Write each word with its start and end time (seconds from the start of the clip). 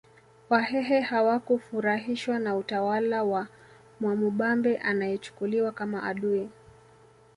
Wahehe 0.49 0.99
hawakufurahishwa 1.01 2.39
na 2.39 2.55
utawala 2.57 3.23
wa 3.23 3.47
Mwamubambe 3.99 4.77
anayechukuliwa 4.77 5.71
kama 5.71 6.03
adui 6.03 6.49